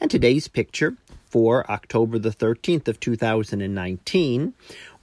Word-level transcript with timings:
And 0.00 0.10
today's 0.10 0.48
picture 0.48 0.96
for 1.30 1.70
October 1.70 2.18
the 2.18 2.30
13th 2.30 2.88
of 2.88 2.98
2019 2.98 4.54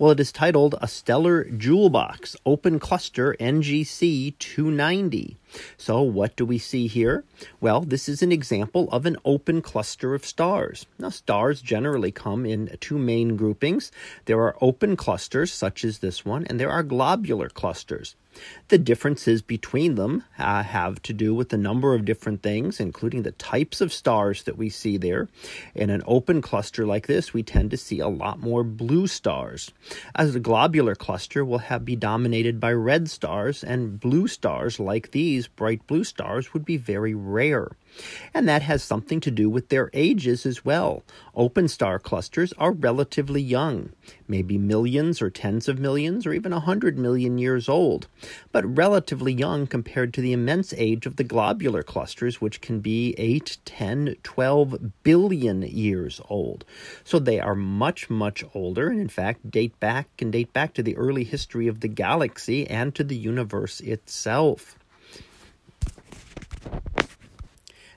well, 0.03 0.11
it 0.11 0.19
is 0.19 0.33
titled 0.33 0.75
A 0.81 0.87
Stellar 0.89 1.45
Jewel 1.45 1.89
Box 1.89 2.35
Open 2.45 2.77
Cluster 2.77 3.37
NGC 3.39 4.37
290. 4.37 5.37
So, 5.77 6.01
what 6.01 6.35
do 6.35 6.45
we 6.45 6.57
see 6.57 6.87
here? 6.87 7.23
Well, 7.61 7.79
this 7.79 8.09
is 8.09 8.21
an 8.21 8.31
example 8.31 8.89
of 8.91 9.05
an 9.05 9.15
open 9.23 9.61
cluster 9.61 10.13
of 10.13 10.25
stars. 10.25 10.85
Now, 10.99 11.07
stars 11.07 11.61
generally 11.61 12.11
come 12.11 12.45
in 12.45 12.75
two 12.81 12.97
main 12.97 13.37
groupings. 13.37 13.93
There 14.25 14.41
are 14.41 14.57
open 14.59 14.97
clusters, 14.97 15.53
such 15.53 15.85
as 15.85 15.99
this 15.99 16.25
one, 16.25 16.45
and 16.47 16.59
there 16.59 16.71
are 16.71 16.83
globular 16.83 17.47
clusters. 17.47 18.15
The 18.69 18.79
differences 18.79 19.43
between 19.43 19.93
them 19.93 20.23
uh, 20.39 20.63
have 20.63 21.01
to 21.03 21.13
do 21.13 21.35
with 21.35 21.53
a 21.53 21.57
number 21.57 21.93
of 21.93 22.05
different 22.05 22.41
things, 22.41 22.79
including 22.79 23.21
the 23.21 23.31
types 23.33 23.79
of 23.79 23.93
stars 23.93 24.43
that 24.43 24.57
we 24.57 24.69
see 24.69 24.97
there. 24.97 25.29
In 25.75 25.91
an 25.91 26.01
open 26.07 26.41
cluster 26.41 26.83
like 26.83 27.05
this, 27.05 27.31
we 27.31 27.43
tend 27.43 27.69
to 27.71 27.77
see 27.77 27.99
a 27.99 28.07
lot 28.07 28.39
more 28.39 28.63
blue 28.63 29.05
stars. 29.05 29.71
As 30.15 30.33
the 30.33 30.39
globular 30.39 30.95
cluster 30.95 31.43
will 31.43 31.59
have 31.59 31.85
be 31.85 31.95
dominated 31.95 32.59
by 32.59 32.71
red 32.73 33.09
stars, 33.09 33.63
and 33.63 33.99
blue 33.99 34.27
stars 34.27 34.79
like 34.79 35.11
these 35.11 35.47
bright 35.47 35.85
blue 35.87 36.03
stars 36.03 36.53
would 36.53 36.65
be 36.65 36.77
very 36.77 37.13
rare. 37.13 37.69
And 38.33 38.47
that 38.49 38.63
has 38.63 38.83
something 38.83 39.19
to 39.21 39.31
do 39.31 39.49
with 39.49 39.69
their 39.69 39.89
ages 39.93 40.45
as 40.45 40.65
well. 40.65 41.03
Open 41.35 41.67
star 41.67 41.99
clusters 41.99 42.53
are 42.57 42.71
relatively 42.71 43.41
young, 43.41 43.91
maybe 44.27 44.57
millions 44.57 45.21
or 45.21 45.29
tens 45.29 45.67
of 45.67 45.79
millions 45.79 46.25
or 46.25 46.33
even 46.33 46.53
a 46.53 46.59
hundred 46.59 46.97
million 46.97 47.37
years 47.37 47.69
old, 47.69 48.07
but 48.51 48.77
relatively 48.77 49.33
young 49.33 49.67
compared 49.67 50.13
to 50.13 50.21
the 50.21 50.33
immense 50.33 50.73
age 50.73 51.05
of 51.05 51.17
the 51.17 51.23
globular 51.23 51.83
clusters, 51.83 52.41
which 52.41 52.61
can 52.61 52.79
be 52.79 53.13
8, 53.17 53.57
10, 53.65 54.15
12 54.23 55.03
billion 55.03 55.61
years 55.61 56.21
old. 56.29 56.65
So 57.03 57.19
they 57.19 57.39
are 57.39 57.55
much, 57.55 58.09
much 58.09 58.43
older, 58.53 58.89
and 58.89 58.99
in 58.99 59.09
fact 59.09 59.51
date 59.51 59.79
back 59.83 60.15
can 60.15 60.31
date 60.31 60.53
back 60.53 60.73
to 60.73 60.81
the 60.81 60.95
early 60.95 61.25
history 61.25 61.67
of 61.67 61.81
the 61.81 61.89
galaxy 61.89 62.65
and 62.65 62.95
to 62.95 63.03
the 63.03 63.17
universe 63.17 63.81
itself. 63.81 64.79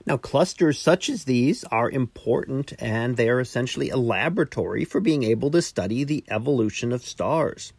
Now, 0.05 0.17
clusters 0.17 0.77
such 0.77 1.07
as 1.07 1.23
these 1.23 1.63
are 1.63 1.89
important 1.89 2.73
and 2.77 3.15
they 3.15 3.29
are 3.29 3.39
essentially 3.39 3.89
a 3.89 3.95
laboratory 3.95 4.83
for 4.83 4.99
being 4.99 5.23
able 5.23 5.49
to 5.51 5.61
study 5.61 6.03
the 6.03 6.25
evolution 6.29 6.91
of 6.91 7.05
stars. 7.05 7.71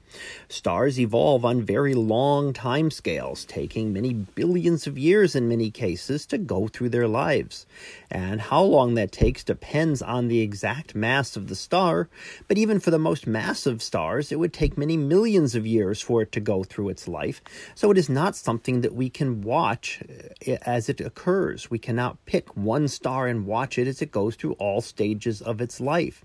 Stars 0.49 0.99
evolve 0.99 1.45
on 1.45 1.63
very 1.63 1.95
long 1.95 2.53
timescales, 2.53 3.47
taking 3.47 3.93
many 3.93 4.13
billions 4.13 4.87
of 4.87 4.99
years 4.99 5.35
in 5.35 5.49
many 5.49 5.71
cases 5.71 6.27
to 6.27 6.39
go 6.39 6.69
through 6.69 6.89
their 6.89 7.09
lives. 7.09 7.67
And 8.11 8.41
how 8.41 8.63
long 8.63 8.95
that 8.95 9.13
takes 9.13 9.45
depends 9.45 10.01
on 10.03 10.29
the 10.29 10.41
exact 10.41 10.95
mass 10.95 11.37
of 11.37 11.49
the 11.49 11.55
star, 11.55 12.09
but 12.47 12.59
even 12.59 12.81
for 12.81 12.91
the 12.91 12.99
most 12.99 13.27
massive 13.27 13.83
stars, 13.83 14.33
it 14.33 14.39
would 14.39 14.53
take 14.53 14.79
many 14.79 14.97
millions 14.97 15.55
of 15.55 15.67
years 15.67 16.01
for 16.01 16.23
it 16.23 16.33
to 16.33 16.41
go 16.41 16.65
through 16.65 16.89
its 16.89 17.07
life. 17.07 17.43
So 17.75 17.91
it 17.91 17.99
is 17.99 18.09
not 18.09 18.37
something 18.37 18.81
that 18.81 18.95
we 18.95 19.11
can 19.11 19.43
watch 19.43 20.03
uh, 20.47 20.57
as 20.63 20.89
it 20.89 21.01
occurs. 21.01 21.71
We 21.71 21.79
cannot 21.79 22.25
pick 22.25 22.57
one 22.57 22.89
star 22.89 23.27
and 23.27 23.47
watch 23.47 23.79
it 23.79 23.87
as 23.87 24.03
it 24.03 24.13
goes 24.13 24.37
through 24.37 24.55
all 24.55 24.81
stages 24.81 25.43
of 25.43 25.61
its 25.61 25.81
life. 25.81 26.25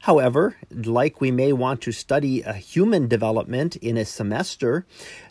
However, 0.00 0.56
like 0.70 1.20
we 1.20 1.30
may 1.30 1.52
want 1.52 1.82
to 1.82 1.92
study 1.92 2.42
a 2.42 2.54
human 2.54 3.08
development 3.08 3.76
in 3.76 3.96
a 3.96 4.04
semester, 4.04 4.86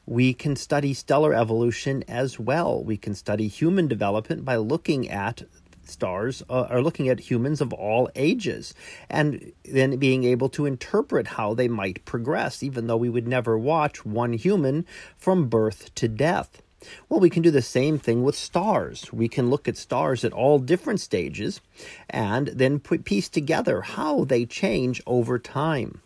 we 0.06 0.34
can 0.34 0.56
study 0.56 0.94
stellar 0.94 1.34
evolution 1.34 2.03
as 2.07 2.40
well. 2.40 2.84
We 2.84 2.97
can 2.97 3.16
study 3.16 3.47
human 3.47 3.88
development 3.88 4.46
by 4.46 4.58
looking 4.58 5.09
at 5.09 5.44
stars 5.90 6.44
uh, 6.50 6.68
are 6.69 6.81
looking 6.81 7.09
at 7.09 7.19
humans 7.19 7.62
of 7.62 7.74
all 7.74 8.09
ages 8.16 8.74
and 9.09 9.52
then 9.66 9.97
being 9.97 10.24
able 10.24 10.50
to 10.50 10.66
interpret 10.66 11.28
how 11.28 11.53
they 11.53 11.68
might 11.68 12.06
progress, 12.06 12.62
even 12.63 12.88
though 12.88 12.97
we 12.97 13.09
would 13.09 13.28
never 13.28 13.58
watch 13.58 14.06
one 14.06 14.34
human 14.34 14.85
from 15.18 15.50
birth 15.50 15.94
to 15.96 16.08
death. 16.08 16.62
Well, 17.07 17.19
we 17.19 17.29
can 17.29 17.44
do 17.44 17.51
the 17.51 17.62
same 17.62 18.00
thing 18.00 18.23
with 18.23 18.35
stars. 18.35 19.12
We 19.12 19.28
can 19.28 19.50
look 19.50 19.67
at 19.67 19.78
stars 19.78 20.23
at 20.23 20.34
all 20.34 20.59
different 20.59 21.00
stages 21.00 21.62
and 22.09 22.47
then 22.47 22.79
put, 22.79 23.06
piece 23.06 23.29
together 23.29 23.81
how 23.81 24.23
they 24.23 24.45
change 24.45 25.01
over 25.06 25.40
time. 25.40 26.01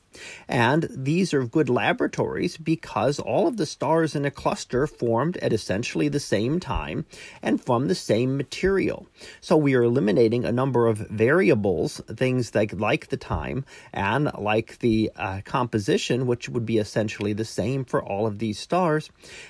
And 0.47 0.87
these 0.89 1.33
are 1.33 1.45
good 1.45 1.69
laboratories 1.69 2.57
because 2.57 3.19
all 3.19 3.47
of 3.47 3.57
the 3.57 3.65
stars 3.65 4.15
in 4.15 4.25
a 4.25 4.31
cluster 4.31 4.87
formed 4.87 5.37
at 5.37 5.53
essentially 5.53 6.09
the 6.09 6.19
same 6.19 6.59
time 6.59 7.05
and 7.41 7.63
from 7.63 7.87
the 7.87 7.95
same 7.95 8.37
material. 8.37 9.07
So 9.41 9.57
we 9.57 9.75
are 9.75 9.83
eliminating 9.83 10.45
a 10.45 10.51
number 10.51 10.87
of 10.87 10.97
variables, 10.97 12.01
things 12.07 12.53
like, 12.53 12.73
like 12.73 13.07
the 13.07 13.17
time 13.17 13.65
and 13.93 14.31
like 14.37 14.79
the 14.79 15.11
uh, 15.15 15.41
composition, 15.45 16.27
which 16.27 16.49
would 16.49 16.65
be 16.65 16.77
essentially 16.77 17.33
the 17.33 17.45
same 17.45 17.85
for 17.85 18.03
all 18.03 18.27
of 18.27 18.39
these 18.39 18.59
stars. 18.59 19.09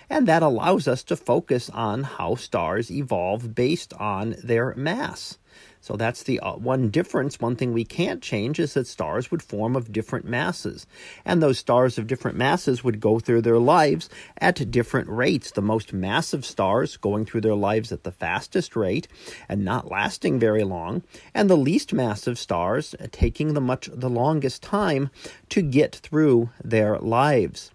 And 0.10 0.28
that 0.28 0.44
allows 0.44 0.88
us 0.88 1.04
to 1.04 1.16
focus 1.16 1.70
on 1.70 2.04
how 2.04 2.36
stars 2.36 2.92
evolve 2.92 3.56
based 3.56 3.94
on 3.94 4.36
their 4.44 4.74
mass. 4.76 5.38
So 5.84 5.98
that's 5.98 6.24
the 6.24 6.40
uh, 6.40 6.54
one 6.54 6.90
difference. 6.90 7.42
One 7.42 7.58
thing 7.58 7.74
we 7.74 7.84
can't 7.84 8.22
change 8.22 8.58
is 8.58 8.74
that 8.74 8.88
stars 8.88 9.30
would 9.30 9.44
form 9.44 9.76
of 9.76 9.92
different 9.92 10.24
masses. 10.24 10.88
And 11.26 11.44
those 11.44 11.60
stars 11.60 11.98
of 11.98 12.08
different 12.08 12.38
masses 12.38 12.86
would 12.86 13.02
go 13.02 13.20
through 13.20 13.42
their 13.42 13.60
lives 13.60 14.10
at 14.38 14.72
different 14.72 15.10
rates. 15.10 15.52
The 15.52 15.62
most 15.62 15.92
massive 15.92 16.46
stars 16.46 16.96
going 16.96 17.26
through 17.26 17.42
their 17.42 17.54
lives 17.54 17.92
at 17.92 18.06
the 18.06 18.14
fastest 18.14 18.78
rate 18.78 19.10
and 19.50 19.66
not 19.66 19.92
lasting 19.92 20.40
very 20.40 20.64
long, 20.64 21.04
and 21.34 21.50
the 21.50 21.58
least 21.58 21.92
massive 21.92 22.40
stars 22.40 22.96
taking 23.12 23.54
the 23.54 23.60
much 23.60 23.90
the 23.94 24.10
longest 24.10 24.64
time 24.64 25.10
to 25.50 25.62
get 25.62 25.98
through 25.98 26.50
their 26.64 26.98
lives. 26.98 27.72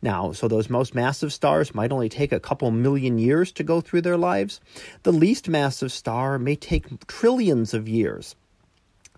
Now, 0.00 0.32
so 0.32 0.46
those 0.46 0.70
most 0.70 0.94
massive 0.94 1.32
stars 1.32 1.74
might 1.74 1.92
only 1.92 2.08
take 2.08 2.32
a 2.32 2.40
couple 2.40 2.70
million 2.70 3.18
years 3.18 3.50
to 3.52 3.64
go 3.64 3.80
through 3.80 4.02
their 4.02 4.16
lives. 4.16 4.60
The 5.02 5.12
least 5.12 5.48
massive 5.48 5.90
star 5.90 6.38
may 6.38 6.54
take 6.54 7.06
trillions 7.06 7.74
of 7.74 7.88
years 7.88 8.36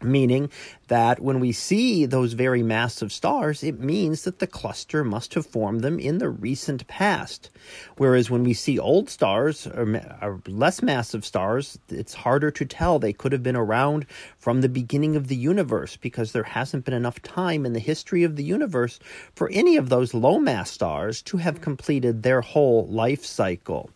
meaning 0.03 0.51
that 0.89 1.21
when 1.21 1.41
we 1.41 1.53
see 1.53 2.07
those 2.07 2.33
very 2.33 2.63
massive 2.63 3.13
stars, 3.13 3.63
it 3.63 3.81
means 3.81 4.25
that 4.25 4.39
the 4.39 4.47
cluster 4.47 5.05
must 5.05 5.35
have 5.35 5.47
formed 5.47 5.83
them 5.83 5.99
in 5.99 6.19
the 6.19 6.29
recent 6.29 6.87
past. 6.87 7.51
Whereas 7.97 8.31
when 8.31 8.45
we 8.45 8.55
see 8.55 8.79
old 8.79 9.09
stars 9.09 9.67
or, 9.67 10.41
less 10.47 10.83
massive 10.83 11.25
stars, 11.25 11.79
it's 11.89 12.15
harder 12.15 12.51
to 12.51 12.65
tell. 12.65 12.99
They 12.99 13.13
could 13.13 13.33
have 13.33 13.43
been 13.43 13.57
around 13.57 14.07
from 14.39 14.61
the 14.61 14.69
beginning 14.69 15.17
of 15.17 15.29
the 15.29 15.37
universe 15.37 15.97
because 15.97 16.33
there 16.33 16.43
hasn't 16.43 16.85
been 16.85 16.95
enough 16.95 17.23
time 17.23 17.67
in 17.67 17.73
the 17.73 17.81
history 17.81 18.25
of 18.25 18.37
the 18.37 18.45
universe 18.45 18.99
for 19.35 19.49
any 19.51 19.77
of 19.77 19.89
those 19.89 20.15
low 20.15 20.39
mass 20.39 20.71
stars 20.71 21.23
to 21.23 21.37
have 21.37 21.61
completed 21.61 22.23
their 22.23 22.41
whole 22.41 22.87
life 22.87 23.25
cycle. 23.25 23.91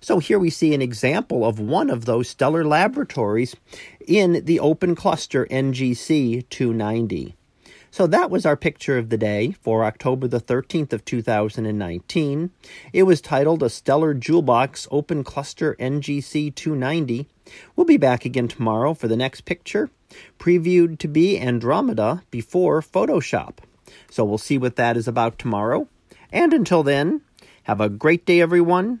So 0.00 0.18
here 0.18 0.38
we 0.38 0.50
see 0.50 0.74
an 0.74 0.82
example 0.82 1.44
of 1.44 1.58
one 1.58 1.90
of 1.90 2.04
those 2.04 2.28
stellar 2.28 2.64
laboratories 2.64 3.56
in 4.06 4.44
the 4.44 4.60
open 4.60 4.94
cluster 4.94 5.46
NGC 5.46 6.48
290. 6.48 7.34
So 7.90 8.06
that 8.08 8.30
was 8.30 8.44
our 8.44 8.58
picture 8.58 8.98
of 8.98 9.08
the 9.08 9.16
day 9.16 9.52
for 9.52 9.82
October 9.82 10.28
the 10.28 10.38
13th 10.38 10.92
of 10.92 11.04
2019. 11.06 12.50
It 12.92 13.04
was 13.04 13.22
titled 13.22 13.62
A 13.62 13.70
Stellar 13.70 14.12
Jewel 14.12 14.42
Box 14.42 14.86
Open 14.90 15.24
Cluster 15.24 15.74
NGC 15.80 16.54
290. 16.54 17.26
We'll 17.74 17.86
be 17.86 17.96
back 17.96 18.26
again 18.26 18.48
tomorrow 18.48 18.92
for 18.92 19.08
the 19.08 19.16
next 19.16 19.46
picture, 19.46 19.88
previewed 20.38 20.98
to 20.98 21.08
be 21.08 21.40
Andromeda 21.40 22.22
before 22.30 22.82
Photoshop. 22.82 23.60
So 24.10 24.26
we'll 24.26 24.36
see 24.36 24.58
what 24.58 24.76
that 24.76 24.98
is 24.98 25.08
about 25.08 25.38
tomorrow. 25.38 25.88
And 26.30 26.52
until 26.52 26.82
then, 26.82 27.22
have 27.62 27.80
a 27.80 27.88
great 27.88 28.26
day, 28.26 28.42
everyone, 28.42 29.00